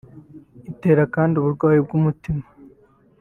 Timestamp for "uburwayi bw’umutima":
1.37-2.43